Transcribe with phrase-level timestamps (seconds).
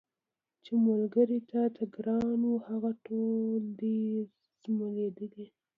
[0.63, 3.99] چي ملګري تاته ګران وه هغه ټول دي
[4.61, 5.45] زمولېدلي